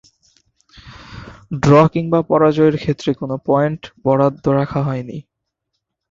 [1.61, 5.17] Draw কিংবা পরাজয়ের ক্ষেত্রে কোন পয়েন্ট বরাদ্দ রাখা হয়নি।